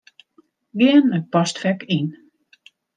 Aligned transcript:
Gean 0.79 1.03
nei 1.09 1.23
Postfek 1.35 1.79
Yn. 2.01 2.07